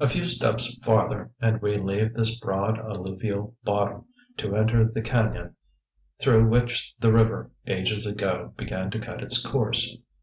A 0.00 0.08
few 0.08 0.24
steps 0.24 0.78
farther 0.78 1.30
and 1.42 1.60
we 1.60 1.76
leave 1.76 2.14
this 2.14 2.38
broad 2.38 2.78
alluvial 2.78 3.54
bottom 3.64 4.06
to 4.38 4.56
enter 4.56 4.86
the 4.86 5.02
cañon 5.02 5.56
through 6.18 6.48
which 6.48 6.94
the 7.00 7.12
river, 7.12 7.50
ages 7.66 8.06
ago, 8.06 8.54
began 8.56 8.90
to 8.90 8.98
cut 8.98 9.22
its 9.22 9.44
course. 9.44 9.94